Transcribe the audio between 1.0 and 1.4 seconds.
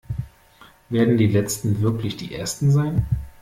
die